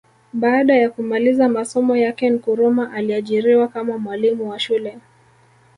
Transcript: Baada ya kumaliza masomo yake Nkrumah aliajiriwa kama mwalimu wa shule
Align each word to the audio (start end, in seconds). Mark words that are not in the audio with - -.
Baada 0.33 0.75
ya 0.75 0.89
kumaliza 0.89 1.49
masomo 1.49 1.97
yake 1.97 2.29
Nkrumah 2.29 2.93
aliajiriwa 2.93 3.67
kama 3.67 3.97
mwalimu 3.97 4.49
wa 4.49 4.59
shule 4.59 4.97